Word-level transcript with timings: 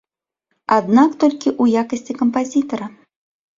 Аднак 0.77 1.09
толькі 1.25 1.49
ў 1.61 1.83
якасці 1.83 2.19
кампазітара. 2.25 2.85